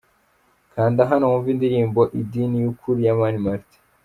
[0.73, 3.79] Kanda hano wumve indirimbo Idini y'ukuri ya Mani Martin.